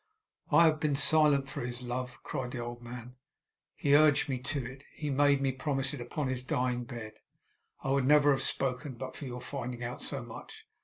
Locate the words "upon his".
6.01-6.41